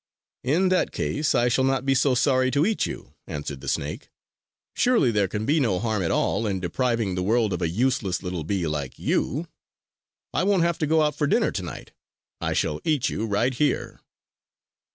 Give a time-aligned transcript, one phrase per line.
[0.43, 4.09] "In that case, I shall not be so sorry to eat you!" answered the snake.
[4.73, 8.23] "Surely there can be no harm at all in depriving the world of a useless
[8.23, 9.45] little bee like you!
[10.33, 11.91] I won't have to go out for dinner tonight.
[12.41, 13.99] I shall eat you right here!"